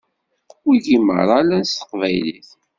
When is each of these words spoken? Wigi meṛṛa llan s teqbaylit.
Wigi 0.65 0.97
meṛṛa 1.07 1.37
llan 1.43 1.63
s 1.65 1.71
teqbaylit. 1.79 2.49